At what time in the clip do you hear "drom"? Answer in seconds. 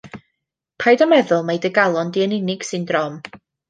2.93-3.25